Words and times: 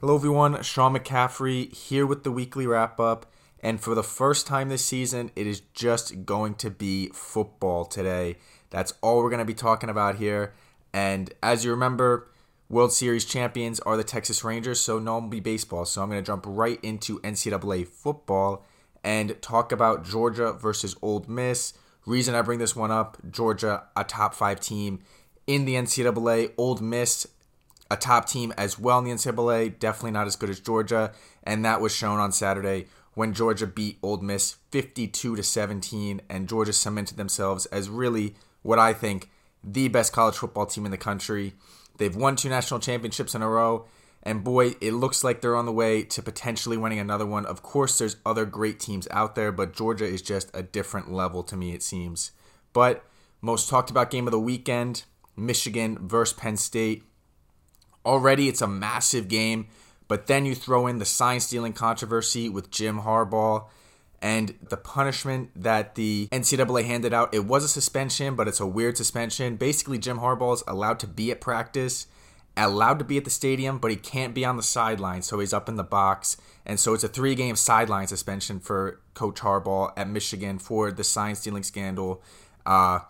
Hello, 0.00 0.14
everyone. 0.14 0.62
Sean 0.62 0.94
McCaffrey 0.94 1.74
here 1.74 2.04
with 2.04 2.22
the 2.22 2.30
weekly 2.30 2.66
wrap 2.66 3.00
up. 3.00 3.24
And 3.60 3.80
for 3.80 3.94
the 3.94 4.02
first 4.02 4.46
time 4.46 4.68
this 4.68 4.84
season, 4.84 5.30
it 5.34 5.46
is 5.46 5.60
just 5.72 6.26
going 6.26 6.56
to 6.56 6.68
be 6.68 7.08
football 7.14 7.86
today. 7.86 8.36
That's 8.68 8.92
all 9.00 9.22
we're 9.22 9.30
going 9.30 9.38
to 9.38 9.46
be 9.46 9.54
talking 9.54 9.88
about 9.88 10.16
here. 10.16 10.52
And 10.92 11.32
as 11.42 11.64
you 11.64 11.70
remember, 11.70 12.28
World 12.68 12.92
Series 12.92 13.24
champions 13.24 13.80
are 13.80 13.96
the 13.96 14.04
Texas 14.04 14.44
Rangers, 14.44 14.82
so 14.82 14.98
no 14.98 15.14
will 15.14 15.28
be 15.28 15.40
baseball. 15.40 15.86
So 15.86 16.02
I'm 16.02 16.10
going 16.10 16.22
to 16.22 16.26
jump 16.26 16.44
right 16.46 16.78
into 16.82 17.18
NCAA 17.20 17.88
football 17.88 18.66
and 19.02 19.40
talk 19.40 19.72
about 19.72 20.04
Georgia 20.04 20.52
versus 20.52 20.94
Ole 21.00 21.24
Miss. 21.26 21.72
Reason 22.04 22.34
I 22.34 22.42
bring 22.42 22.58
this 22.58 22.76
one 22.76 22.90
up 22.90 23.16
Georgia, 23.30 23.84
a 23.96 24.04
top 24.04 24.34
five 24.34 24.60
team 24.60 24.98
in 25.46 25.64
the 25.64 25.76
NCAA. 25.76 26.52
Ole 26.58 26.76
Miss, 26.80 27.26
a 27.90 27.96
top 27.96 28.26
team 28.26 28.52
as 28.56 28.78
well 28.78 28.98
in 28.98 29.04
the 29.04 29.10
NCAA. 29.10 29.78
Definitely 29.78 30.12
not 30.12 30.26
as 30.26 30.36
good 30.36 30.50
as 30.50 30.60
Georgia. 30.60 31.12
And 31.42 31.64
that 31.64 31.80
was 31.80 31.94
shown 31.94 32.18
on 32.18 32.32
Saturday 32.32 32.86
when 33.14 33.32
Georgia 33.32 33.66
beat 33.66 33.98
Ole 34.02 34.18
Miss 34.18 34.56
52 34.70 35.36
to 35.36 35.42
17. 35.42 36.20
And 36.28 36.48
Georgia 36.48 36.72
cemented 36.72 37.16
themselves 37.16 37.66
as 37.66 37.88
really 37.88 38.34
what 38.62 38.78
I 38.78 38.92
think 38.92 39.30
the 39.62 39.88
best 39.88 40.12
college 40.12 40.36
football 40.36 40.66
team 40.66 40.84
in 40.84 40.90
the 40.90 40.98
country. 40.98 41.54
They've 41.98 42.14
won 42.14 42.36
two 42.36 42.48
national 42.48 42.80
championships 42.80 43.34
in 43.34 43.42
a 43.42 43.48
row. 43.48 43.86
And 44.22 44.42
boy, 44.42 44.74
it 44.80 44.92
looks 44.92 45.22
like 45.22 45.40
they're 45.40 45.54
on 45.54 45.66
the 45.66 45.72
way 45.72 46.02
to 46.02 46.20
potentially 46.20 46.76
winning 46.76 46.98
another 46.98 47.24
one. 47.24 47.46
Of 47.46 47.62
course, 47.62 47.96
there's 47.96 48.16
other 48.26 48.44
great 48.44 48.80
teams 48.80 49.06
out 49.12 49.36
there, 49.36 49.52
but 49.52 49.72
Georgia 49.72 50.04
is 50.04 50.20
just 50.20 50.50
a 50.52 50.64
different 50.64 51.12
level 51.12 51.44
to 51.44 51.56
me, 51.56 51.72
it 51.72 51.82
seems. 51.82 52.32
But 52.72 53.04
most 53.40 53.68
talked 53.68 53.88
about 53.88 54.10
game 54.10 54.26
of 54.26 54.32
the 54.32 54.40
weekend 54.40 55.04
Michigan 55.36 55.98
versus 56.00 56.36
Penn 56.36 56.56
State. 56.56 57.04
Already, 58.06 58.48
it's 58.48 58.62
a 58.62 58.66
massive 58.66 59.28
game, 59.28 59.66
but 60.08 60.28
then 60.28 60.46
you 60.46 60.54
throw 60.54 60.86
in 60.86 60.98
the 60.98 61.04
sign 61.04 61.40
stealing 61.40 61.72
controversy 61.72 62.48
with 62.48 62.70
Jim 62.70 63.00
Harbaugh 63.00 63.66
and 64.22 64.54
the 64.70 64.76
punishment 64.76 65.50
that 65.54 65.94
the 65.94 66.28
NCAA 66.32 66.84
handed 66.84 67.12
out, 67.12 67.34
it 67.34 67.44
was 67.44 67.64
a 67.64 67.68
suspension, 67.68 68.34
but 68.34 68.48
it's 68.48 68.60
a 68.60 68.66
weird 68.66 68.96
suspension. 68.96 69.56
Basically, 69.56 69.98
Jim 69.98 70.18
Harbaugh 70.18 70.54
is 70.54 70.64
allowed 70.66 70.98
to 71.00 71.06
be 71.06 71.30
at 71.30 71.40
practice, 71.40 72.06
allowed 72.56 72.98
to 72.98 73.04
be 73.04 73.18
at 73.18 73.24
the 73.24 73.30
stadium, 73.30 73.78
but 73.78 73.90
he 73.90 73.96
can't 73.96 74.34
be 74.34 74.44
on 74.44 74.56
the 74.56 74.62
sideline, 74.62 75.22
so 75.22 75.38
he's 75.38 75.52
up 75.52 75.68
in 75.68 75.76
the 75.76 75.84
box. 75.84 76.36
And 76.64 76.80
so 76.80 76.94
it's 76.94 77.04
a 77.04 77.08
three 77.08 77.34
game 77.34 77.56
sideline 77.56 78.06
suspension 78.06 78.58
for 78.58 79.00
Coach 79.14 79.40
Harbaugh 79.40 79.92
at 79.96 80.08
Michigan 80.08 80.58
for 80.58 80.90
the 80.90 81.04
sign 81.04 81.34
stealing 81.34 81.62
scandal. 81.62 82.22
Uh, 82.64 83.00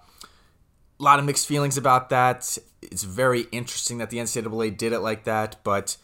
a 0.98 1.02
lot 1.02 1.18
of 1.18 1.24
mixed 1.24 1.46
feelings 1.46 1.76
about 1.76 2.10
that. 2.10 2.58
It's 2.90 3.04
very 3.04 3.42
interesting 3.52 3.98
that 3.98 4.10
the 4.10 4.18
NCAA 4.18 4.76
did 4.76 4.92
it 4.92 5.00
like 5.00 5.24
that, 5.24 5.56
but 5.64 5.96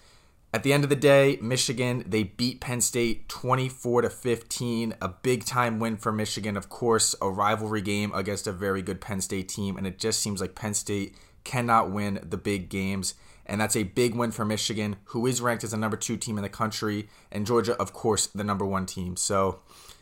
at 0.55 0.63
the 0.63 0.73
end 0.73 0.85
of 0.85 0.91
the 0.91 0.97
day, 0.97 1.39
Michigan 1.41 2.05
they 2.07 2.25
beat 2.25 2.61
Penn 2.61 2.81
State 2.81 3.29
24 3.29 4.03
to 4.03 4.11
15, 4.11 4.95
a 5.01 5.09
big 5.09 5.45
time 5.45 5.79
win 5.79 5.97
for 5.97 6.13
Michigan. 6.13 6.57
Of 6.57 6.69
course, 6.69 7.15
a 7.23 7.31
rivalry 7.31 7.81
game 7.81 8.13
against 8.15 8.47
a 8.47 8.53
very 8.53 8.83
good 8.83 9.01
Penn 9.01 9.21
State 9.21 9.49
team, 9.49 9.77
and 9.77 9.87
it 9.87 9.99
just 9.99 10.21
seems 10.21 10.41
like 10.41 10.55
Penn 10.55 10.75
State 10.75 11.15
cannot 11.45 11.91
win 11.91 12.21
the 12.23 12.37
big 12.37 12.69
games. 12.69 13.15
And 13.47 13.61
that's 13.61 13.77
a 13.77 13.83
big 13.83 14.15
win 14.15 14.31
for 14.31 14.45
Michigan, 14.45 14.97
who 15.07 15.27
is 15.27 15.41
ranked 15.41 15.65
as 15.65 15.73
the 15.73 15.77
number 15.77 15.97
two 15.97 16.17
team 16.17 16.37
in 16.37 16.43
the 16.43 16.49
country, 16.49 17.09
and 17.31 17.47
Georgia, 17.47 17.75
of 17.81 17.93
course, 17.93 18.27
the 18.29 18.45
number 18.45 18.65
one 18.65 18.87
team. 18.87 19.17
So 19.17 19.61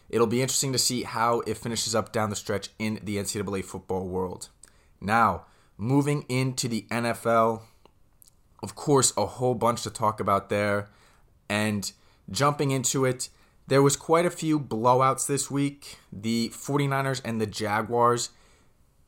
it'll 0.09 0.27
be 0.27 0.43
interesting 0.43 0.73
to 0.73 0.79
see 0.79 1.05
how 1.05 1.41
it 1.47 1.57
finishes 1.57 1.95
up 1.95 2.13
down 2.13 2.31
the 2.31 2.37
stretch 2.37 2.69
in 2.79 3.01
the 3.03 3.17
NCAA 3.17 3.65
football 3.65 4.07
world. 4.09 4.49
Now, 5.01 5.47
moving 5.81 6.27
into 6.29 6.69
the 6.69 6.87
NFL, 6.91 7.63
of 8.63 8.75
course, 8.75 9.13
a 9.17 9.25
whole 9.25 9.55
bunch 9.55 9.83
to 9.83 9.91
talk 9.91 10.21
about 10.21 10.51
there. 10.51 10.91
And 11.49 11.91
jumping 12.31 12.71
into 12.71 13.05
it, 13.05 13.31
there 13.67 13.83
was 13.83 13.97
quite 13.97 14.27
a 14.27 14.31
few 14.31 14.61
blowouts 14.61 15.27
this 15.27 15.51
week. 15.51 15.99
The 16.13 16.51
49ers 16.51 17.23
and 17.25 17.41
the 17.41 17.47
Jaguars 17.47 18.31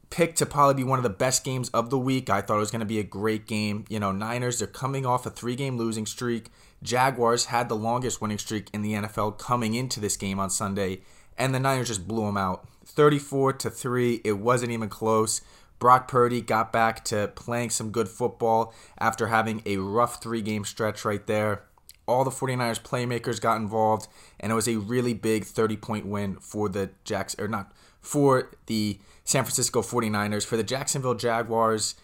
picked 0.08 0.38
to 0.38 0.46
probably 0.46 0.82
be 0.82 0.84
one 0.84 0.98
of 0.98 1.02
the 1.02 1.10
best 1.10 1.44
games 1.44 1.68
of 1.70 1.90
the 1.90 1.98
week. 1.98 2.30
I 2.30 2.40
thought 2.40 2.56
it 2.56 2.60
was 2.60 2.70
going 2.70 2.80
to 2.80 2.86
be 2.86 2.98
a 2.98 3.04
great 3.04 3.46
game. 3.46 3.84
You 3.88 4.00
know, 4.00 4.12
Niners, 4.12 4.58
they're 4.58 4.68
coming 4.68 5.04
off 5.04 5.26
a 5.26 5.30
three 5.30 5.56
game 5.56 5.76
losing 5.76 6.06
streak. 6.06 6.48
Jaguars 6.82 7.46
had 7.46 7.68
the 7.68 7.76
longest 7.76 8.20
winning 8.20 8.38
streak 8.38 8.68
in 8.72 8.82
the 8.82 8.94
NFL 8.94 9.38
coming 9.38 9.74
into 9.74 10.00
this 10.00 10.16
game 10.16 10.40
on 10.40 10.50
Sunday, 10.50 11.00
and 11.36 11.54
the 11.54 11.60
Niners 11.60 11.88
just 11.88 12.08
blew 12.08 12.26
them 12.26 12.36
out. 12.36 12.66
34 12.84 13.52
to 13.54 13.70
3. 13.70 14.20
It 14.24 14.38
wasn't 14.38 14.72
even 14.72 14.88
close. 14.88 15.42
Brock 15.82 16.06
Purdy 16.06 16.40
got 16.40 16.72
back 16.72 17.04
to 17.06 17.32
playing 17.34 17.70
some 17.70 17.90
good 17.90 18.08
football 18.08 18.72
after 19.00 19.26
having 19.26 19.62
a 19.66 19.78
rough 19.78 20.22
three 20.22 20.40
game 20.40 20.64
stretch 20.64 21.04
right 21.04 21.26
there. 21.26 21.64
All 22.06 22.22
the 22.22 22.30
49ers 22.30 22.80
playmakers 22.80 23.40
got 23.40 23.56
involved, 23.56 24.06
and 24.38 24.52
it 24.52 24.54
was 24.54 24.68
a 24.68 24.76
really 24.76 25.12
big 25.12 25.44
30 25.44 25.76
point 25.78 26.06
win 26.06 26.36
for 26.36 26.68
the 26.68 26.90
Jacks, 27.02 27.34
or 27.36 27.48
not, 27.48 27.72
for 28.00 28.52
the 28.66 29.00
San 29.24 29.42
Francisco 29.42 29.82
49ers. 29.82 30.46
For 30.46 30.56
the 30.56 30.62
Jacksonville 30.62 31.16
Jaguars, 31.16 31.96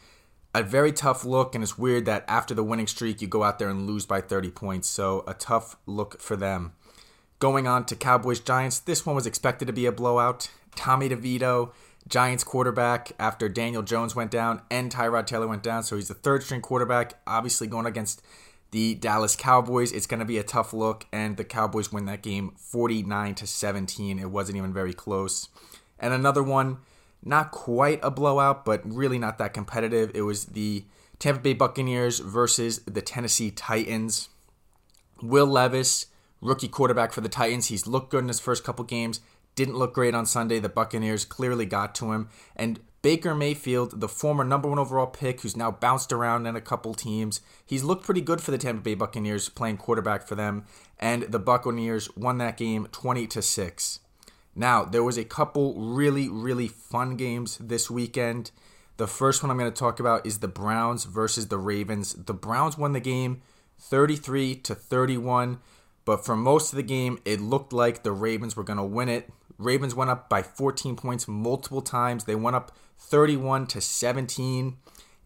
a 0.53 0.65
very 0.65 0.91
tough 0.91 1.25
look, 1.25 1.55
and 1.55 1.63
it's 1.63 1.79
weird 1.79 2.05
that 2.07 2.25
after 2.27 2.55
the 2.55 2.65
winning 2.65 2.89
streak, 2.89 3.23
you 3.23 3.29
go 3.29 3.45
out 3.45 3.61
there 3.61 3.69
and 3.69 3.87
lose 3.87 4.05
by 4.05 4.21
30 4.21 4.51
points. 4.51 4.89
So, 4.89 5.23
a 5.29 5.35
tough 5.35 5.77
look 5.87 6.21
for 6.21 6.35
them. 6.35 6.73
Going 7.39 7.69
on 7.69 7.85
to 7.85 7.95
Cowboys 7.95 8.41
Giants, 8.41 8.81
this 8.81 9.07
one 9.07 9.15
was 9.15 9.25
expected 9.25 9.67
to 9.67 9.73
be 9.73 9.87
a 9.87 9.93
blowout. 9.93 10.51
Tommy 10.75 11.09
DeVito 11.09 11.71
Giants 12.09 12.43
quarterback 12.43 13.13
after 13.19 13.49
Daniel 13.49 13.83
Jones 13.83 14.17
went 14.17 14.31
down 14.31 14.63
and 14.71 14.91
Tyrod 14.91 15.27
Taylor 15.27 15.47
went 15.47 15.63
down. 15.63 15.83
So 15.83 15.97
he's 15.97 16.09
the 16.09 16.15
third 16.15 16.43
string 16.43 16.63
quarterback, 16.63 17.15
obviously 17.27 17.67
going 17.67 17.87
against 17.87 18.23
the 18.71 18.95
Dallas 18.95 19.37
Cowboys. 19.37 19.93
It's 19.93 20.07
going 20.07 20.21
to 20.21 20.27
be 20.27 20.39
a 20.39 20.43
tough 20.43 20.73
look, 20.73 21.07
and 21.13 21.37
the 21.37 21.45
Cowboys 21.45 21.93
win 21.93 22.07
that 22.07 22.23
game 22.23 22.53
49 22.57 23.35
to 23.37 23.47
17. 23.47 24.19
It 24.19 24.31
wasn't 24.31 24.59
even 24.59 24.73
very 24.73 24.95
close. 24.95 25.49
And 25.99 26.13
another 26.13 26.43
one, 26.43 26.79
not 27.23 27.51
quite 27.51 28.01
a 28.03 28.11
blowout, 28.11 28.65
but 28.65 28.83
really 28.85 29.19
not 29.19 29.39
that 29.39 29.53
competitive. 29.55 30.11
It 30.15 30.23
was 30.23 30.47
the 30.47 30.85
Tampa 31.19 31.41
Bay 31.41 31.55
Buccaneers 31.55 32.21
versus 32.21 32.81
the 32.81 33.03
Tennessee 33.03 33.51
Titans. 33.51 34.29
Will 35.21 35.47
Levis, 35.47 36.07
rookie 36.41 36.69
quarterback 36.69 37.13
for 37.13 37.21
the 37.21 37.29
Titans, 37.29 37.67
he's 37.67 37.87
looked 37.87 38.11
good 38.11 38.23
in 38.23 38.29
his 38.29 38.41
first 38.41 38.65
couple 38.65 38.85
games 38.85 39.21
didn't 39.59 39.77
look 39.77 39.93
great 39.93 40.15
on 40.15 40.25
Sunday. 40.25 40.61
The 40.61 40.69
Buccaneers 40.69 41.25
clearly 41.25 41.67
got 41.67 41.93
to 41.97 42.13
him. 42.13 42.29
And 42.55 42.79
Baker 43.03 43.35
Mayfield, 43.35 44.01
the 44.01 44.09
former 44.09 44.45
number 44.45 44.69
one 44.69 44.79
overall 44.79 45.09
pick, 45.09 45.41
who's 45.41 45.57
now 45.57 45.73
bounced 45.73 46.13
around 46.13 46.47
in 46.47 46.55
a 46.55 46.61
couple 46.61 46.95
teams, 46.95 47.41
he's 47.67 47.83
looked 47.83 48.05
pretty 48.05 48.21
good 48.21 48.41
for 48.41 48.53
the 48.53 48.59
Tampa 48.59 48.83
Bay 48.83 48.95
Buccaneers 48.95 49.49
playing 49.49 49.79
quarterback 49.79 50.29
for 50.29 50.37
them. 50.37 50.65
And 51.01 51.25
the 51.25 51.41
Buccaneers 51.41 52.09
won 52.17 52.39
that 52.39 52.57
game 52.57 52.87
20 52.93 53.27
to 53.27 53.43
6. 53.43 54.01
Now, 54.55 54.85
there 54.85 55.03
was 55.03 55.19
a 55.19 55.25
couple 55.25 55.75
really, 55.75 56.29
really 56.29 56.69
fun 56.69 57.17
games 57.17 57.59
this 57.59 57.91
weekend. 57.91 58.53
The 58.97 59.09
first 59.09 59.43
one 59.43 59.51
I'm 59.51 59.59
going 59.59 59.73
to 59.73 59.77
talk 59.77 59.99
about 59.99 60.25
is 60.25 60.39
the 60.39 60.47
Browns 60.47 61.03
versus 61.03 61.49
the 61.49 61.59
Ravens. 61.59 62.15
The 62.15 62.33
Browns 62.33 62.79
won 62.79 62.93
the 62.93 63.01
game 63.01 63.43
33 63.81 64.55
to 64.55 64.77
31, 64.77 65.59
but 66.09 66.25
for 66.25 66.35
most 66.35 66.73
of 66.73 66.79
the 66.79 66.83
game, 66.83 67.19
it 67.27 67.39
looked 67.39 67.71
like 67.71 68.03
the 68.03 68.13
Ravens 68.13 68.57
were 68.57 68.65
going 68.65 68.79
to 68.79 68.83
win 68.83 69.11
it. 69.11 69.29
Ravens 69.59 69.95
went 69.95 70.09
up 70.09 70.31
by 70.31 70.41
14 70.41 70.97
points 70.97 71.29
multiple 71.29 71.83
times. 71.83 72.25
They 72.25 72.35
went 72.35 72.57
up 72.57 72.75
31 72.99 73.67
to 73.67 73.83
17 73.83 74.79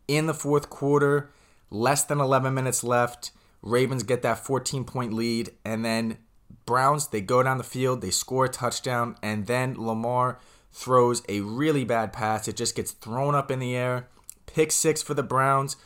in 0.09 0.27
the 0.27 0.35
fourth 0.35 0.71
quarter. 0.71 1.31
Less 1.71 2.03
than 2.03 2.19
11 2.19 2.53
minutes 2.53 2.83
left. 2.83 3.31
Ravens 3.63 4.03
get 4.03 4.23
that 4.23 4.41
14 4.41 4.83
point 4.83 5.13
lead, 5.13 5.53
and 5.65 5.85
then 5.85 6.19
Browns 6.67 7.07
they 7.07 7.21
go 7.21 7.45
down 7.45 7.59
the 7.59 7.63
field, 7.63 8.01
they 8.01 8.11
score 8.11 8.47
a 8.47 8.49
touchdown, 8.49 9.15
and 9.23 9.47
then 9.47 9.77
Lamar 9.79 10.41
throws 10.73 11.23
a 11.29 11.43
really 11.43 11.85
bad 11.85 12.13
pass. 12.13 12.49
It 12.49 12.57
just 12.57 12.75
gets 12.75 12.91
thrown 12.91 13.37
up 13.37 13.53
in 13.53 13.61
the 13.61 13.77
air. 13.77 14.09
Pick 14.47 14.73
six 14.73 15.01
for 15.01 15.15
the 15.15 15.23
Browns. 15.23 15.77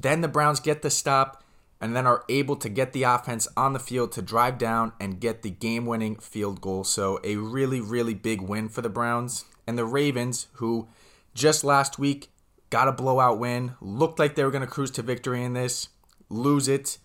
Then 0.00 0.22
the 0.22 0.26
Browns 0.26 0.58
get 0.58 0.80
the 0.80 0.88
stop 0.88 1.44
and 1.80 1.94
then 1.94 2.06
are 2.06 2.24
able 2.28 2.56
to 2.56 2.68
get 2.68 2.92
the 2.92 3.04
offense 3.04 3.46
on 3.56 3.72
the 3.72 3.78
field 3.78 4.12
to 4.12 4.22
drive 4.22 4.58
down 4.58 4.92
and 5.00 5.20
get 5.20 5.42
the 5.42 5.50
game 5.50 5.86
winning 5.86 6.16
field 6.16 6.60
goal. 6.60 6.84
So, 6.84 7.20
a 7.22 7.36
really, 7.36 7.80
really 7.80 8.14
big 8.14 8.40
win 8.40 8.68
for 8.68 8.82
the 8.82 8.88
Browns. 8.88 9.44
And 9.66 9.78
the 9.78 9.84
Ravens, 9.84 10.48
who 10.54 10.88
just 11.34 11.62
last 11.62 11.98
week 11.98 12.30
got 12.70 12.88
a 12.88 12.92
blowout 12.92 13.38
win, 13.38 13.74
looked 13.80 14.18
like 14.18 14.34
they 14.34 14.44
were 14.44 14.50
going 14.50 14.64
to 14.64 14.66
cruise 14.66 14.90
to 14.92 15.02
victory 15.02 15.44
in 15.44 15.52
this, 15.52 15.88
lose 16.28 16.68
it. 16.68 16.98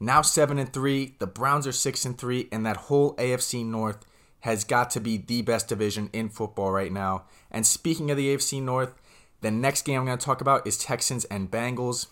Now 0.00 0.22
7 0.22 0.58
and 0.58 0.72
3, 0.72 1.16
the 1.18 1.26
Browns 1.26 1.66
are 1.66 1.72
6 1.72 2.04
and 2.04 2.18
3, 2.18 2.48
and 2.50 2.66
that 2.66 2.76
whole 2.76 3.14
AFC 3.16 3.64
North 3.64 4.04
has 4.40 4.64
got 4.64 4.90
to 4.90 5.00
be 5.00 5.16
the 5.16 5.42
best 5.42 5.68
division 5.68 6.10
in 6.12 6.28
football 6.28 6.70
right 6.70 6.92
now. 6.92 7.24
And 7.50 7.66
speaking 7.66 8.10
of 8.10 8.16
the 8.16 8.34
AFC 8.34 8.62
North, 8.62 8.94
the 9.40 9.50
next 9.50 9.82
game 9.82 10.00
I'm 10.00 10.06
going 10.06 10.18
to 10.18 10.24
talk 10.24 10.40
about 10.40 10.66
is 10.66 10.78
Texans 10.78 11.24
and 11.26 11.50
Bengals 11.50 12.08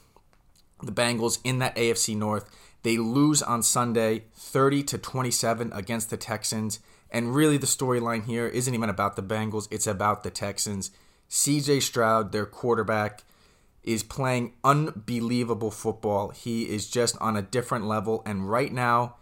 the 0.82 0.92
Bengals 0.92 1.38
in 1.44 1.58
that 1.60 1.76
AFC 1.76 2.16
North. 2.16 2.50
They 2.82 2.98
lose 2.98 3.42
on 3.42 3.62
Sunday 3.62 4.24
30 4.34 4.82
to 4.84 4.98
27 4.98 5.72
against 5.72 6.10
the 6.10 6.16
Texans. 6.16 6.80
And 7.10 7.34
really, 7.34 7.56
the 7.56 7.66
storyline 7.66 8.24
here 8.24 8.46
isn't 8.46 8.74
even 8.74 8.90
about 8.90 9.16
the 9.16 9.22
Bengals, 9.22 9.68
it's 9.70 9.86
about 9.86 10.22
the 10.22 10.30
Texans. 10.30 10.90
CJ 11.30 11.82
Stroud, 11.82 12.32
their 12.32 12.46
quarterback, 12.46 13.22
is 13.82 14.02
playing 14.02 14.54
unbelievable 14.64 15.70
football. 15.70 16.30
He 16.30 16.64
is 16.64 16.90
just 16.90 17.16
on 17.20 17.36
a 17.36 17.42
different 17.42 17.86
level. 17.86 18.22
And 18.26 18.50
right 18.50 18.72
now, 18.72 19.16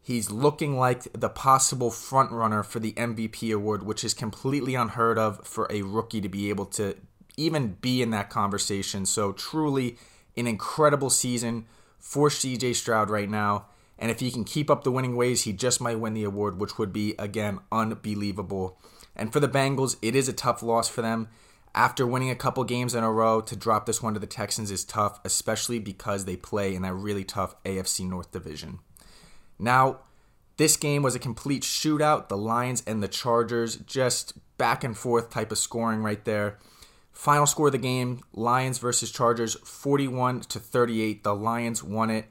he's 0.00 0.30
looking 0.30 0.78
like 0.78 1.12
the 1.12 1.28
possible 1.28 1.90
front 1.90 2.30
runner 2.30 2.62
for 2.62 2.80
the 2.80 2.92
MVP 2.92 3.54
award, 3.54 3.82
which 3.82 4.04
is 4.04 4.14
completely 4.14 4.74
unheard 4.74 5.18
of 5.18 5.46
for 5.46 5.66
a 5.70 5.82
rookie 5.82 6.20
to 6.20 6.28
be 6.28 6.48
able 6.48 6.66
to 6.66 6.96
even 7.36 7.76
be 7.80 8.02
in 8.02 8.10
that 8.10 8.30
conversation. 8.30 9.06
So, 9.06 9.32
truly, 9.32 9.96
an 10.38 10.46
incredible 10.46 11.10
season 11.10 11.66
for 11.98 12.28
CJ 12.28 12.74
Stroud 12.74 13.10
right 13.10 13.28
now. 13.28 13.66
And 13.98 14.10
if 14.10 14.20
he 14.20 14.30
can 14.30 14.44
keep 14.44 14.70
up 14.70 14.84
the 14.84 14.92
winning 14.92 15.16
ways, 15.16 15.42
he 15.42 15.52
just 15.52 15.80
might 15.80 15.98
win 15.98 16.14
the 16.14 16.24
award, 16.24 16.60
which 16.60 16.78
would 16.78 16.92
be, 16.92 17.14
again, 17.18 17.58
unbelievable. 17.72 18.78
And 19.16 19.32
for 19.32 19.40
the 19.40 19.48
Bengals, 19.48 19.96
it 20.00 20.14
is 20.14 20.28
a 20.28 20.32
tough 20.32 20.62
loss 20.62 20.88
for 20.88 21.02
them. 21.02 21.28
After 21.74 22.06
winning 22.06 22.30
a 22.30 22.36
couple 22.36 22.64
games 22.64 22.94
in 22.94 23.04
a 23.04 23.12
row, 23.12 23.40
to 23.40 23.56
drop 23.56 23.86
this 23.86 24.02
one 24.02 24.14
to 24.14 24.20
the 24.20 24.26
Texans 24.26 24.70
is 24.70 24.84
tough, 24.84 25.20
especially 25.24 25.78
because 25.78 26.24
they 26.24 26.36
play 26.36 26.74
in 26.74 26.82
that 26.82 26.94
really 26.94 27.24
tough 27.24 27.54
AFC 27.64 28.08
North 28.08 28.30
division. 28.30 28.78
Now, 29.58 29.98
this 30.56 30.76
game 30.76 31.02
was 31.02 31.14
a 31.14 31.20
complete 31.20 31.62
shootout. 31.62 32.28
The 32.28 32.36
Lions 32.36 32.82
and 32.86 33.02
the 33.02 33.08
Chargers, 33.08 33.76
just 33.76 34.34
back 34.56 34.82
and 34.82 34.96
forth 34.96 35.30
type 35.30 35.52
of 35.52 35.58
scoring 35.58 36.02
right 36.02 36.24
there. 36.24 36.58
Final 37.18 37.46
score 37.46 37.66
of 37.66 37.72
the 37.72 37.78
game: 37.78 38.20
Lions 38.32 38.78
versus 38.78 39.10
Chargers, 39.10 39.56
41 39.64 40.42
to 40.42 40.60
38. 40.60 41.24
The 41.24 41.34
Lions 41.34 41.82
won 41.82 42.10
it. 42.10 42.26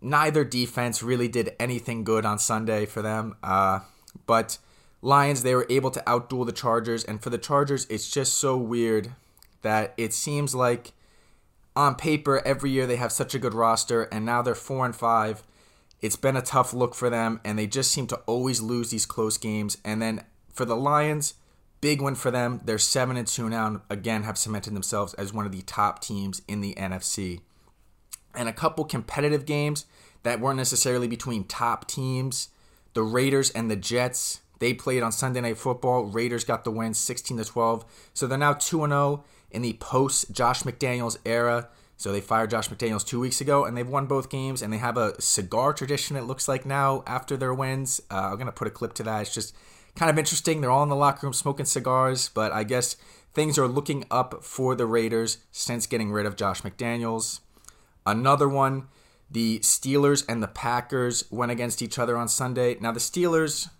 Neither 0.00 0.44
defense 0.44 1.02
really 1.02 1.28
did 1.28 1.54
anything 1.60 2.04
good 2.04 2.24
on 2.24 2.38
Sunday 2.38 2.86
for 2.86 3.02
them, 3.02 3.36
uh, 3.42 3.80
but 4.24 4.56
Lions 5.02 5.42
they 5.42 5.54
were 5.54 5.66
able 5.68 5.90
to 5.90 6.00
outduel 6.06 6.46
the 6.46 6.52
Chargers. 6.52 7.04
And 7.04 7.22
for 7.22 7.28
the 7.28 7.36
Chargers, 7.36 7.86
it's 7.90 8.10
just 8.10 8.36
so 8.36 8.56
weird 8.56 9.10
that 9.60 9.92
it 9.98 10.14
seems 10.14 10.54
like 10.54 10.94
on 11.76 11.94
paper 11.94 12.40
every 12.46 12.70
year 12.70 12.86
they 12.86 12.96
have 12.96 13.12
such 13.12 13.34
a 13.34 13.38
good 13.38 13.52
roster, 13.52 14.04
and 14.04 14.24
now 14.24 14.40
they're 14.40 14.54
four 14.54 14.86
and 14.86 14.96
five. 14.96 15.42
It's 16.00 16.16
been 16.16 16.34
a 16.34 16.40
tough 16.40 16.72
look 16.72 16.94
for 16.94 17.10
them, 17.10 17.42
and 17.44 17.58
they 17.58 17.66
just 17.66 17.92
seem 17.92 18.06
to 18.06 18.16
always 18.24 18.62
lose 18.62 18.88
these 18.88 19.04
close 19.04 19.36
games. 19.36 19.76
And 19.84 20.00
then 20.00 20.24
for 20.50 20.64
the 20.64 20.76
Lions 20.76 21.34
Big 21.80 22.02
win 22.02 22.14
for 22.16 22.30
them. 22.30 22.60
They're 22.64 22.78
7 22.78 23.16
and 23.16 23.26
2 23.26 23.48
now, 23.48 23.66
and 23.66 23.80
again, 23.88 24.24
have 24.24 24.36
cemented 24.36 24.74
themselves 24.74 25.14
as 25.14 25.32
one 25.32 25.46
of 25.46 25.52
the 25.52 25.62
top 25.62 26.00
teams 26.00 26.42
in 26.48 26.60
the 26.60 26.74
NFC. 26.74 27.40
And 28.34 28.48
a 28.48 28.52
couple 28.52 28.84
competitive 28.84 29.46
games 29.46 29.86
that 30.22 30.40
weren't 30.40 30.56
necessarily 30.56 31.06
between 31.06 31.44
top 31.44 31.86
teams. 31.86 32.48
The 32.94 33.02
Raiders 33.02 33.50
and 33.50 33.70
the 33.70 33.76
Jets, 33.76 34.40
they 34.58 34.74
played 34.74 35.02
on 35.02 35.12
Sunday 35.12 35.40
Night 35.40 35.58
Football. 35.58 36.04
Raiders 36.04 36.44
got 36.44 36.64
the 36.64 36.70
win 36.70 36.94
16 36.94 37.36
to 37.36 37.44
12. 37.44 37.84
So 38.12 38.26
they're 38.26 38.38
now 38.38 38.54
2 38.54 38.84
and 38.84 38.92
0 38.92 39.24
in 39.50 39.62
the 39.62 39.74
post 39.74 40.32
Josh 40.32 40.62
McDaniels 40.62 41.16
era. 41.24 41.68
So 41.96 42.12
they 42.12 42.20
fired 42.20 42.50
Josh 42.50 42.68
McDaniels 42.68 43.04
two 43.04 43.18
weeks 43.18 43.40
ago, 43.40 43.64
and 43.64 43.76
they've 43.76 43.88
won 43.88 44.06
both 44.06 44.30
games. 44.30 44.62
And 44.62 44.72
they 44.72 44.78
have 44.78 44.96
a 44.96 45.20
cigar 45.20 45.72
tradition. 45.72 46.16
It 46.16 46.24
looks 46.24 46.48
like 46.48 46.64
now 46.66 47.02
after 47.06 47.36
their 47.36 47.54
wins. 47.54 48.00
Uh, 48.10 48.30
I'm 48.30 48.38
gonna 48.38 48.52
put 48.52 48.68
a 48.68 48.70
clip 48.72 48.94
to 48.94 49.02
that. 49.04 49.22
It's 49.22 49.34
just 49.34 49.54
kind 49.98 50.10
of 50.10 50.18
interesting. 50.18 50.60
They're 50.60 50.70
all 50.70 50.84
in 50.84 50.88
the 50.88 50.96
locker 50.96 51.26
room 51.26 51.34
smoking 51.34 51.66
cigars, 51.66 52.30
but 52.32 52.52
I 52.52 52.62
guess 52.62 52.96
things 53.34 53.58
are 53.58 53.66
looking 53.66 54.04
up 54.10 54.44
for 54.44 54.76
the 54.76 54.86
Raiders 54.86 55.38
since 55.50 55.88
getting 55.88 56.12
rid 56.12 56.24
of 56.24 56.36
Josh 56.36 56.62
McDaniels. 56.62 57.40
Another 58.06 58.48
one, 58.48 58.86
the 59.28 59.58
Steelers 59.58 60.24
and 60.28 60.40
the 60.40 60.48
Packers 60.48 61.24
went 61.30 61.50
against 61.50 61.82
each 61.82 61.98
other 61.98 62.16
on 62.16 62.28
Sunday. 62.28 62.76
Now 62.80 62.92
the 62.92 63.00
Steelers, 63.00 63.70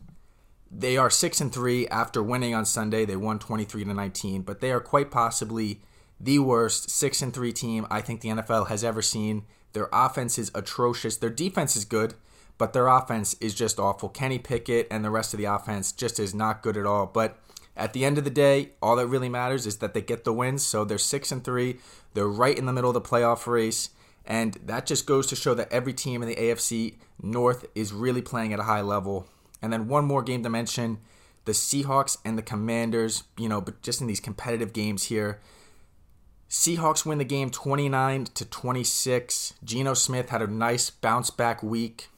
they 0.70 0.96
are 0.96 1.08
6 1.08 1.40
and 1.40 1.52
3 1.52 1.86
after 1.86 2.20
winning 2.20 2.52
on 2.52 2.66
Sunday. 2.66 3.04
They 3.04 3.16
won 3.16 3.38
23 3.38 3.84
to 3.84 3.94
19, 3.94 4.42
but 4.42 4.60
they 4.60 4.72
are 4.72 4.80
quite 4.80 5.12
possibly 5.12 5.80
the 6.18 6.40
worst 6.40 6.90
6 6.90 7.22
and 7.22 7.32
3 7.32 7.52
team 7.52 7.86
I 7.90 8.00
think 8.00 8.22
the 8.22 8.30
NFL 8.30 8.68
has 8.68 8.82
ever 8.82 9.02
seen. 9.02 9.44
Their 9.72 9.88
offense 9.92 10.36
is 10.36 10.50
atrocious. 10.52 11.16
Their 11.16 11.30
defense 11.30 11.76
is 11.76 11.84
good 11.84 12.14
but 12.58 12.72
their 12.72 12.88
offense 12.88 13.34
is 13.40 13.54
just 13.54 13.78
awful. 13.78 14.08
Kenny 14.08 14.38
Pickett 14.38 14.88
and 14.90 15.04
the 15.04 15.10
rest 15.10 15.32
of 15.32 15.38
the 15.38 15.46
offense 15.46 15.92
just 15.92 16.18
is 16.18 16.34
not 16.34 16.62
good 16.62 16.76
at 16.76 16.86
all. 16.86 17.06
But 17.06 17.38
at 17.76 17.92
the 17.92 18.04
end 18.04 18.18
of 18.18 18.24
the 18.24 18.30
day, 18.30 18.70
all 18.82 18.96
that 18.96 19.06
really 19.06 19.28
matters 19.28 19.64
is 19.64 19.78
that 19.78 19.94
they 19.94 20.02
get 20.02 20.24
the 20.24 20.32
wins. 20.32 20.66
So 20.66 20.84
they're 20.84 20.98
six 20.98 21.30
and 21.30 21.44
three. 21.44 21.78
They're 22.14 22.26
right 22.26 22.58
in 22.58 22.66
the 22.66 22.72
middle 22.72 22.90
of 22.90 22.94
the 22.94 23.00
playoff 23.00 23.46
race. 23.46 23.90
And 24.26 24.58
that 24.66 24.84
just 24.84 25.06
goes 25.06 25.26
to 25.28 25.36
show 25.36 25.54
that 25.54 25.72
every 25.72 25.94
team 25.94 26.20
in 26.20 26.28
the 26.28 26.34
AFC 26.34 26.96
North 27.22 27.64
is 27.74 27.92
really 27.92 28.20
playing 28.20 28.52
at 28.52 28.60
a 28.60 28.64
high 28.64 28.82
level. 28.82 29.26
And 29.62 29.72
then 29.72 29.88
one 29.88 30.04
more 30.04 30.22
game 30.22 30.42
to 30.42 30.50
mention 30.50 30.98
the 31.44 31.52
Seahawks 31.52 32.18
and 32.24 32.36
the 32.36 32.42
Commanders, 32.42 33.24
you 33.38 33.48
know, 33.48 33.60
but 33.60 33.80
just 33.80 34.00
in 34.00 34.06
these 34.06 34.20
competitive 34.20 34.72
games 34.72 35.04
here. 35.04 35.40
Seahawks 36.50 37.06
win 37.06 37.18
the 37.18 37.24
game 37.24 37.50
29 37.50 38.24
to 38.24 38.44
26. 38.44 39.54
Geno 39.64 39.94
Smith 39.94 40.30
had 40.30 40.42
a 40.42 40.46
nice 40.46 40.90
bounce 40.90 41.30
back 41.30 41.62
week. 41.62 42.08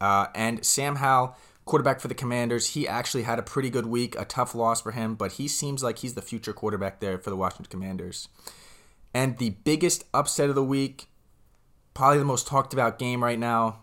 Uh, 0.00 0.26
and 0.34 0.64
Sam 0.64 0.96
Howell, 0.96 1.36
quarterback 1.64 2.00
for 2.00 2.08
the 2.08 2.14
Commanders, 2.14 2.68
he 2.68 2.88
actually 2.88 3.24
had 3.24 3.38
a 3.38 3.42
pretty 3.42 3.70
good 3.70 3.86
week, 3.86 4.18
a 4.18 4.24
tough 4.24 4.54
loss 4.54 4.80
for 4.80 4.92
him, 4.92 5.14
but 5.14 5.32
he 5.32 5.46
seems 5.46 5.82
like 5.82 5.98
he's 5.98 6.14
the 6.14 6.22
future 6.22 6.52
quarterback 6.52 7.00
there 7.00 7.18
for 7.18 7.30
the 7.30 7.36
Washington 7.36 7.70
Commanders. 7.70 8.28
And 9.12 9.38
the 9.38 9.50
biggest 9.50 10.04
upset 10.14 10.48
of 10.48 10.54
the 10.54 10.64
week, 10.64 11.06
probably 11.94 12.18
the 12.18 12.24
most 12.24 12.46
talked 12.46 12.72
about 12.72 12.98
game 12.98 13.22
right 13.22 13.38
now 13.38 13.80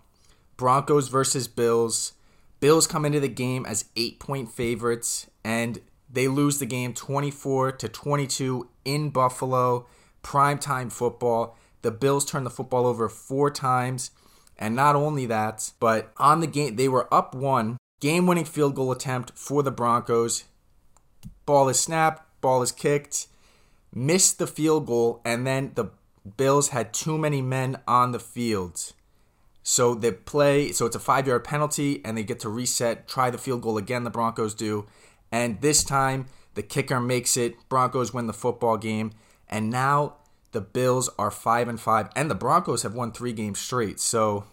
Broncos 0.58 1.08
versus 1.08 1.48
Bills. 1.48 2.14
Bills 2.60 2.88
come 2.88 3.06
into 3.06 3.20
the 3.20 3.28
game 3.28 3.66
as 3.66 3.86
eight 3.96 4.20
point 4.20 4.52
favorites, 4.52 5.30
and 5.44 5.80
they 6.12 6.28
lose 6.28 6.58
the 6.58 6.66
game 6.66 6.94
24 6.94 7.74
to 7.74 7.88
22 7.88 8.68
in 8.84 9.12
Buffalo. 9.12 9.86
Primetime 10.24 10.92
football. 10.92 11.56
The 11.84 11.92
Bills 11.92 12.26
turn 12.26 12.44
the 12.44 12.50
football 12.50 12.88
over 12.88 13.08
four 13.08 13.52
times. 13.52 14.12
And 14.58 14.76
not 14.76 14.96
only 14.96 15.26
that, 15.28 15.72
but 15.80 16.12
on 16.18 16.40
the 16.40 16.48
game, 16.48 16.76
they 16.76 16.90
were 16.90 17.14
up 17.14 17.36
one, 17.36 17.78
game 18.00 18.26
winning 18.26 18.46
field 18.46 18.76
goal 18.76 18.92
attempt 18.92 19.32
for 19.36 19.62
the 19.64 19.72
Broncos. 19.72 20.46
Ball 21.46 21.70
is 21.70 21.80
snapped, 21.80 22.24
ball 22.42 22.62
is 22.62 22.72
kicked, 22.72 23.28
missed 23.94 24.40
the 24.40 24.48
field 24.48 24.88
goal, 24.88 25.22
and 25.24 25.46
then 25.46 25.72
the 25.76 25.92
Bills 26.36 26.70
had 26.70 26.94
too 26.94 27.18
many 27.18 27.42
men 27.42 27.78
on 27.88 28.12
the 28.12 28.20
field. 28.20 28.94
So 29.64 29.94
they 29.94 30.12
play, 30.12 30.72
so 30.72 30.86
it's 30.86 30.96
a 30.96 31.00
five 31.00 31.28
yard 31.28 31.44
penalty, 31.44 32.02
and 32.04 32.18
they 32.18 32.24
get 32.24 32.40
to 32.42 32.50
reset, 32.50 33.08
try 33.08 33.30
the 33.30 33.38
field 33.38 33.62
goal 33.62 33.78
again, 33.78 34.04
the 34.04 34.10
Broncos 34.10 34.54
do. 34.54 34.86
And 35.32 35.62
this 35.62 35.84
time, 35.84 36.28
the 36.56 36.64
kicker 36.64 37.00
makes 37.00 37.38
it. 37.38 37.56
Broncos 37.70 38.14
win 38.14 38.28
the 38.28 38.34
football 38.34 38.78
game. 38.78 39.12
And 39.50 39.70
now 39.70 40.16
the 40.58 40.62
Bills 40.62 41.08
are 41.20 41.30
5 41.30 41.68
and 41.68 41.80
5 41.80 42.10
and 42.16 42.32
the 42.32 42.36
Broncos 42.36 42.82
have 42.82 42.96
won 42.96 43.12
3 43.12 43.32
games 43.32 43.60
straight. 43.60 44.00
So 44.00 44.46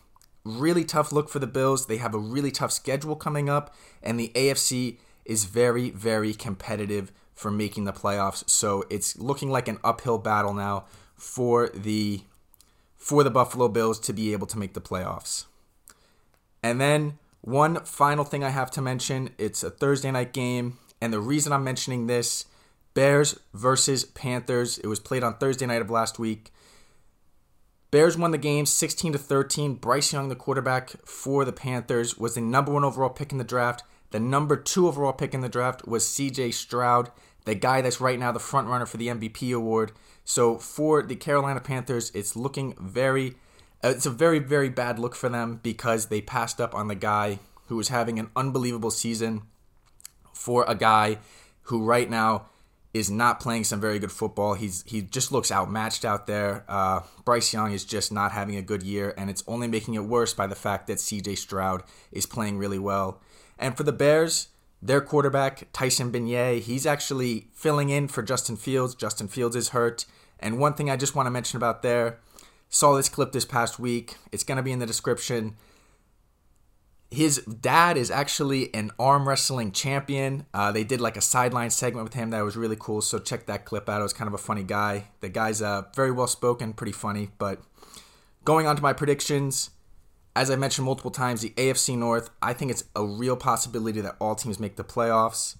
really 0.44 0.84
tough 0.84 1.12
look 1.12 1.30
for 1.30 1.38
the 1.38 1.46
Bills. 1.46 1.86
They 1.86 1.96
have 1.96 2.14
a 2.14 2.18
really 2.18 2.50
tough 2.50 2.72
schedule 2.72 3.16
coming 3.16 3.48
up 3.48 3.74
and 4.02 4.20
the 4.20 4.30
AFC 4.34 4.98
is 5.24 5.46
very 5.46 5.88
very 5.88 6.34
competitive 6.34 7.10
for 7.32 7.50
making 7.50 7.84
the 7.84 7.92
playoffs. 7.94 8.46
So 8.50 8.84
it's 8.90 9.16
looking 9.16 9.48
like 9.48 9.66
an 9.66 9.78
uphill 9.82 10.18
battle 10.18 10.52
now 10.52 10.84
for 11.16 11.70
the 11.70 12.20
for 12.98 13.24
the 13.24 13.30
Buffalo 13.30 13.68
Bills 13.68 13.98
to 14.00 14.12
be 14.12 14.34
able 14.34 14.46
to 14.48 14.58
make 14.58 14.74
the 14.74 14.82
playoffs. 14.82 15.46
And 16.62 16.78
then 16.78 17.18
one 17.40 17.76
final 17.86 18.24
thing 18.24 18.44
I 18.44 18.50
have 18.50 18.70
to 18.72 18.82
mention, 18.82 19.30
it's 19.38 19.62
a 19.62 19.70
Thursday 19.70 20.10
night 20.10 20.34
game 20.34 20.76
and 21.00 21.14
the 21.14 21.20
reason 21.20 21.50
I'm 21.50 21.64
mentioning 21.64 22.08
this 22.08 22.44
Bears 22.94 23.38
versus 23.52 24.04
Panthers. 24.04 24.78
It 24.78 24.86
was 24.86 25.00
played 25.00 25.22
on 25.24 25.36
Thursday 25.36 25.66
night 25.66 25.82
of 25.82 25.90
last 25.90 26.18
week. 26.18 26.52
Bears 27.90 28.16
won 28.18 28.30
the 28.30 28.38
game 28.38 28.66
16 28.66 29.12
to 29.12 29.18
13. 29.18 29.74
Bryce 29.74 30.12
Young, 30.12 30.28
the 30.28 30.34
quarterback 30.34 30.90
for 31.04 31.44
the 31.44 31.52
Panthers, 31.52 32.18
was 32.18 32.34
the 32.34 32.40
number 32.40 32.72
one 32.72 32.84
overall 32.84 33.10
pick 33.10 33.30
in 33.30 33.38
the 33.38 33.44
draft. 33.44 33.82
The 34.10 34.20
number 34.20 34.56
two 34.56 34.88
overall 34.88 35.12
pick 35.12 35.34
in 35.34 35.42
the 35.42 35.48
draft 35.48 35.86
was 35.86 36.04
CJ 36.06 36.54
Stroud, 36.54 37.10
the 37.44 37.54
guy 37.54 37.82
that's 37.82 38.00
right 38.00 38.18
now 38.18 38.32
the 38.32 38.38
front 38.38 38.68
runner 38.68 38.86
for 38.86 38.96
the 38.96 39.08
MVP 39.08 39.54
award. 39.54 39.92
So 40.24 40.58
for 40.58 41.02
the 41.02 41.16
Carolina 41.16 41.60
Panthers, 41.60 42.10
it's 42.14 42.36
looking 42.36 42.74
very, 42.80 43.34
uh, 43.82 43.88
it's 43.88 44.06
a 44.06 44.10
very, 44.10 44.38
very 44.38 44.68
bad 44.68 44.98
look 44.98 45.14
for 45.14 45.28
them 45.28 45.60
because 45.62 46.06
they 46.06 46.20
passed 46.20 46.60
up 46.60 46.74
on 46.74 46.88
the 46.88 46.94
guy 46.94 47.40
who 47.66 47.76
was 47.76 47.88
having 47.88 48.18
an 48.18 48.30
unbelievable 48.36 48.90
season 48.90 49.42
for 50.32 50.64
a 50.68 50.74
guy 50.74 51.18
who 51.62 51.84
right 51.84 52.08
now 52.08 52.46
is 52.94 53.10
not 53.10 53.40
playing 53.40 53.64
some 53.64 53.80
very 53.80 53.98
good 53.98 54.12
football. 54.12 54.54
He's 54.54 54.84
he 54.86 55.02
just 55.02 55.32
looks 55.32 55.50
outmatched 55.50 56.04
out 56.04 56.28
there. 56.28 56.64
Uh, 56.68 57.00
Bryce 57.24 57.52
Young 57.52 57.72
is 57.72 57.84
just 57.84 58.12
not 58.12 58.30
having 58.30 58.54
a 58.56 58.62
good 58.62 58.84
year, 58.84 59.12
and 59.18 59.28
it's 59.28 59.42
only 59.48 59.66
making 59.66 59.94
it 59.94 60.04
worse 60.04 60.32
by 60.32 60.46
the 60.46 60.54
fact 60.54 60.86
that 60.86 61.00
C.J. 61.00 61.34
Stroud 61.34 61.82
is 62.12 62.24
playing 62.24 62.56
really 62.56 62.78
well. 62.78 63.20
And 63.58 63.76
for 63.76 63.82
the 63.82 63.92
Bears, 63.92 64.48
their 64.80 65.00
quarterback 65.00 65.66
Tyson 65.72 66.12
Bagent, 66.12 66.62
he's 66.62 66.86
actually 66.86 67.48
filling 67.52 67.90
in 67.90 68.06
for 68.06 68.22
Justin 68.22 68.56
Fields. 68.56 68.94
Justin 68.94 69.26
Fields 69.26 69.56
is 69.56 69.70
hurt, 69.70 70.06
and 70.38 70.60
one 70.60 70.74
thing 70.74 70.88
I 70.88 70.96
just 70.96 71.16
want 71.16 71.26
to 71.26 71.32
mention 71.32 71.56
about 71.56 71.82
there, 71.82 72.20
saw 72.68 72.94
this 72.94 73.08
clip 73.08 73.32
this 73.32 73.44
past 73.44 73.80
week. 73.80 74.16
It's 74.30 74.44
going 74.44 74.56
to 74.56 74.62
be 74.62 74.72
in 74.72 74.78
the 74.78 74.86
description. 74.86 75.56
His 77.14 77.38
dad 77.44 77.96
is 77.96 78.10
actually 78.10 78.74
an 78.74 78.90
arm 78.98 79.28
wrestling 79.28 79.72
champion. 79.72 80.46
Uh, 80.52 80.72
they 80.72 80.84
did 80.84 81.00
like 81.00 81.16
a 81.16 81.20
sideline 81.20 81.70
segment 81.70 82.04
with 82.04 82.14
him 82.14 82.30
that 82.30 82.42
was 82.42 82.56
really 82.56 82.76
cool. 82.78 83.00
So 83.00 83.18
check 83.18 83.46
that 83.46 83.64
clip 83.64 83.88
out. 83.88 84.00
It 84.00 84.02
was 84.02 84.12
kind 84.12 84.28
of 84.28 84.34
a 84.34 84.38
funny 84.38 84.64
guy. 84.64 85.08
The 85.20 85.28
guy's 85.28 85.62
uh, 85.62 85.82
very 85.94 86.10
well 86.10 86.26
spoken, 86.26 86.72
pretty 86.72 86.92
funny. 86.92 87.30
But 87.38 87.62
going 88.44 88.66
on 88.66 88.76
to 88.76 88.82
my 88.82 88.92
predictions, 88.92 89.70
as 90.34 90.50
I 90.50 90.56
mentioned 90.56 90.86
multiple 90.86 91.12
times, 91.12 91.40
the 91.40 91.50
AFC 91.50 91.96
North, 91.96 92.30
I 92.42 92.52
think 92.52 92.72
it's 92.72 92.84
a 92.96 93.04
real 93.04 93.36
possibility 93.36 94.00
that 94.00 94.16
all 94.20 94.34
teams 94.34 94.58
make 94.58 94.76
the 94.76 94.84
playoffs 94.84 95.56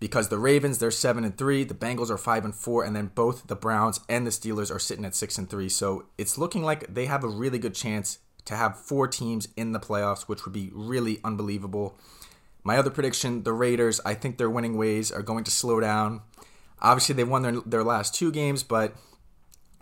because 0.00 0.30
the 0.30 0.38
Ravens 0.38 0.78
they're 0.78 0.90
seven 0.90 1.22
and 1.22 1.36
three, 1.36 1.62
the 1.64 1.74
Bengals 1.74 2.10
are 2.10 2.18
five 2.18 2.44
and 2.44 2.54
four, 2.54 2.82
and 2.82 2.96
then 2.96 3.12
both 3.14 3.46
the 3.46 3.54
Browns 3.54 4.00
and 4.08 4.26
the 4.26 4.30
Steelers 4.30 4.74
are 4.74 4.80
sitting 4.80 5.04
at 5.04 5.14
six 5.14 5.38
and 5.38 5.48
three. 5.48 5.68
So 5.68 6.06
it's 6.18 6.38
looking 6.38 6.64
like 6.64 6.92
they 6.92 7.06
have 7.06 7.22
a 7.22 7.28
really 7.28 7.58
good 7.58 7.74
chance 7.74 8.18
to 8.44 8.56
have 8.56 8.78
four 8.78 9.06
teams 9.08 9.48
in 9.56 9.72
the 9.72 9.80
playoffs, 9.80 10.22
which 10.22 10.44
would 10.44 10.52
be 10.52 10.70
really 10.72 11.20
unbelievable. 11.24 11.96
My 12.64 12.76
other 12.76 12.90
prediction 12.90 13.42
the 13.42 13.52
Raiders, 13.52 14.00
I 14.04 14.14
think 14.14 14.38
their 14.38 14.50
winning 14.50 14.76
ways 14.76 15.10
are 15.10 15.22
going 15.22 15.44
to 15.44 15.50
slow 15.50 15.80
down. 15.80 16.22
Obviously, 16.80 17.14
they 17.14 17.24
won 17.24 17.42
their, 17.42 17.60
their 17.64 17.84
last 17.84 18.14
two 18.14 18.32
games, 18.32 18.62
but 18.62 18.94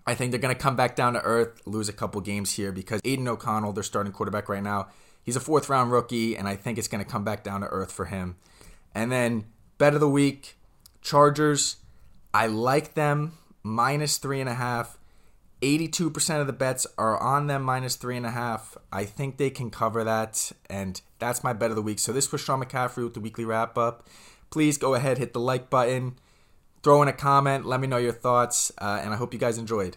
I 0.07 0.15
think 0.15 0.31
they're 0.31 0.41
going 0.41 0.55
to 0.55 0.61
come 0.61 0.77
back 0.77 0.97
down 0.97 1.15
to 1.15 1.23
earth, 1.23 1.61
lose 1.67 1.89
a 1.89 1.93
couple 1.93 2.21
games 2.21 2.53
here 2.55 2.73
because 2.73 3.01
Aidan 3.05 3.29
O'Connell, 3.29 3.73
their 3.73 3.83
starting 3.83 4.13
quarterback 4.13 4.49
right 4.49 4.63
now, 4.63 4.89
he's 5.23 5.37
a 5.37 5.41
fourth 5.41 5.69
round 5.69 5.93
rookie, 5.93 6.37
and 6.37 6.49
I 6.49 6.57
think 6.57 6.79
it's 6.79 6.89
going 6.89 7.05
to 7.05 7.11
come 7.11 7.25
back 7.25 7.45
down 7.45 7.61
to 7.61 7.67
earth 7.69 7.93
for 7.93 8.07
him. 8.07 8.37
And 8.95 9.11
then, 9.13 9.47
bet 9.79 9.95
of 9.95 10.01
the 10.01 10.09
week, 10.09 10.57
Chargers. 11.03 11.77
I 12.33 12.47
like 12.47 12.95
them 12.95 13.33
minus 13.63 14.19
three 14.19 14.41
and 14.41 14.49
a 14.49 14.55
half. 14.55 14.99
82% 15.63 16.41
of 16.41 16.47
the 16.47 16.53
bets 16.53 16.87
are 16.97 17.19
on 17.19 17.47
them 17.47 17.63
minus 17.63 17.97
three 17.97 18.17
and 18.17 18.25
a 18.25 18.31
half. 18.31 18.77
I 18.93 19.05
think 19.05 19.37
they 19.37 19.51
can 19.51 19.71
cover 19.71 20.05
that, 20.05 20.53
and 20.69 21.01
that's 21.19 21.45
my 21.45 21.53
bet 21.53 21.71
of 21.71 21.77
the 21.77 21.83
week. 21.83 21.99
So 21.99 22.13
this 22.13 22.33
was 22.33 22.41
Sean 22.41 22.63
McCaffrey 22.63 23.05
with 23.05 23.15
the 23.15 23.21
weekly 23.21 23.45
wrap 23.45 23.77
up. 23.77 24.07
Please 24.51 24.79
go 24.79 24.95
ahead, 24.95 25.19
hit 25.19 25.33
the 25.33 25.41
like 25.41 25.71
button, 25.71 26.15
throw 26.83 27.03
in 27.03 27.09
a 27.09 27.13
comment, 27.13 27.67
let 27.67 27.81
me 27.81 27.87
know 27.87 27.99
your 27.99 28.13
thoughts, 28.13 28.73
uh, 28.79 29.01
and 29.03 29.13
I 29.13 29.17
hope 29.17 29.33
you 29.33 29.39
guys 29.39 29.59
enjoyed. 29.59 29.97